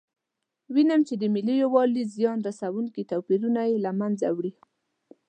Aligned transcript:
وینم 0.73 1.01
چې 1.07 1.15
د 1.17 1.23
ملي 1.35 1.55
یووالي 1.63 2.03
زیان 2.15 2.37
رسونکي 2.47 3.01
توپیرونه 3.11 3.61
یې 3.69 3.75
له 3.85 3.91
منځه 3.99 4.27
وړي. 4.37 4.53